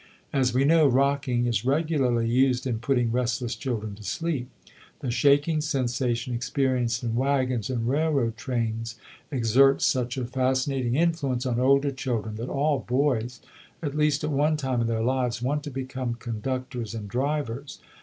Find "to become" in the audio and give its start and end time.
15.65-16.15